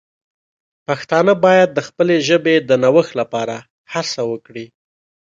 پښتانه 0.87 1.33
باید 1.45 1.69
د 1.73 1.79
خپلې 1.87 2.17
ژبې 2.27 2.55
د 2.69 2.71
نوښت 2.83 3.11
لپاره 3.21 3.55
هڅه 3.93 4.21
وکړي. 4.31 4.65